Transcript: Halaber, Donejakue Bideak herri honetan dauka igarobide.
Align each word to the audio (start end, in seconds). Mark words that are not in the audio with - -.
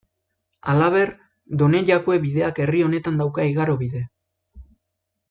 Halaber, 0.71 1.11
Donejakue 1.63 2.17
Bideak 2.25 2.63
herri 2.65 2.81
honetan 2.87 3.21
dauka 3.23 3.47
igarobide. 3.51 4.03